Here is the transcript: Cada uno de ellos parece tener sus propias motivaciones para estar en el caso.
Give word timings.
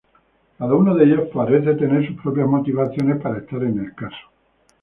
Cada 0.57 0.73
uno 0.73 0.95
de 0.95 1.03
ellos 1.05 1.29
parece 1.31 1.75
tener 1.75 2.07
sus 2.07 2.19
propias 2.19 2.47
motivaciones 2.47 3.21
para 3.21 3.37
estar 3.37 3.61
en 3.63 3.77
el 3.85 3.93
caso. 3.93 4.31